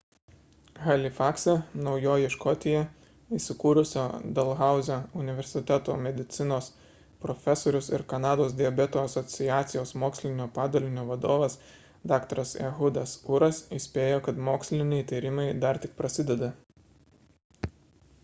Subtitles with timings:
[0.83, 1.53] halifakse
[1.87, 2.79] naujoji škotija
[3.39, 4.05] įsikūrusio
[4.39, 6.69] dalhauzio universiteto medicinos
[7.27, 11.59] profesorius ir kanados diabeto asociacijos mokslinio padalinio vadovas
[12.15, 12.43] dr.
[12.71, 16.51] ehudas uras įspėjo kad moksliniai tyrimai dar tik prasideda